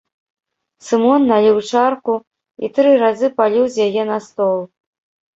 [0.85, 2.15] Сымон наліў чарку
[2.67, 4.59] і тры разы паліў з яе на стол.